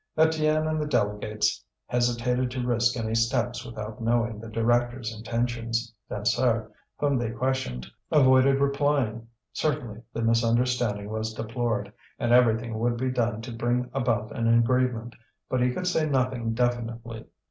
[0.17, 5.93] Étienne and the delegates hesitated to risk any steps without knowing the directors' intentions.
[6.09, 13.11] Dansaert, whom they questioned, avoided replying: certainly, the misunderstanding was deplored, and everything would be
[13.11, 15.15] done to bring about an agreement;
[15.47, 17.25] but he could say nothing definitely.